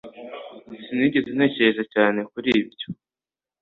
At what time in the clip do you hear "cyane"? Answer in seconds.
1.93-2.19